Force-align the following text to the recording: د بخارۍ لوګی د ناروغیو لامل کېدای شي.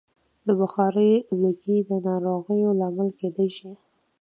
د 0.45 0.47
بخارۍ 0.59 1.13
لوګی 1.41 1.77
د 1.89 1.91
ناروغیو 2.07 2.77
لامل 2.79 3.09
کېدای 3.19 3.49
شي. 3.57 3.71